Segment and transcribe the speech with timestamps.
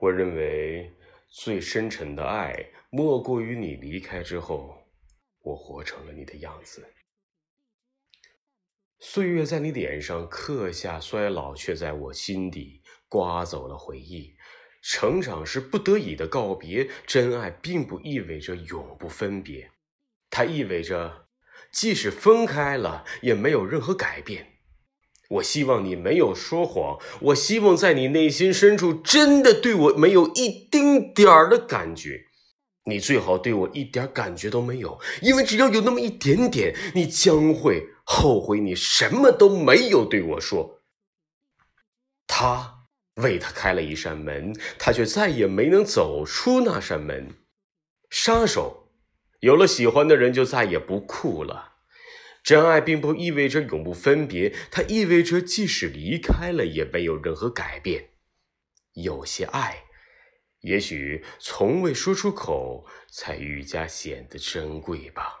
[0.00, 0.90] 我认为
[1.28, 4.74] 最深沉的爱，莫过于你离开之后，
[5.42, 6.88] 我活成了你的样子。
[8.98, 14.34] 岁月在你脸上刻下衰老，却在我心底刮走了回忆。
[14.82, 19.70] 成长是不得已的告别，真爱并不意味着永不分别，
[20.30, 21.28] 它意味着
[21.70, 24.59] 即使分开了，也没有任何改变。
[25.30, 32.26] 我希望你没有说谎，我希望在你内心深处真的对我没有一丁点儿的感觉。
[32.84, 40.82] 你最好对我一点感觉都没有，因为只要有那么一点点，你将会后悔你什么都没有对我说。
[42.26, 42.76] 他。
[43.16, 47.34] 为他开了一扇门，他却再也没能走出那扇门。
[48.08, 48.88] 杀手
[49.40, 51.69] 有了喜欢的人，就再也不酷了。
[52.42, 58.10] 真爱并不意味着永不分别，它意味着即使离开了，也没有任何改变。
[58.94, 59.84] 有些爱，
[60.60, 65.39] 也许从未说出口，才愈加显得珍贵吧。